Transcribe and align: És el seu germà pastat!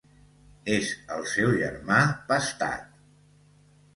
És 0.75 0.87
el 1.15 1.27
seu 1.33 1.51
germà 1.59 1.99
pastat! 2.31 2.99